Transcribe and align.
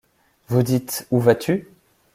Vous 0.47 0.63
dites: 0.63 1.05
Où 1.11 1.19
vas-tu? 1.19 1.67